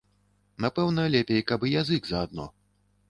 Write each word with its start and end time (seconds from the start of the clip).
Напэўна 0.65 1.05
лепей 1.15 1.41
каб 1.53 1.67
і 1.69 1.75
язык 1.81 2.01
заадно. 2.13 2.49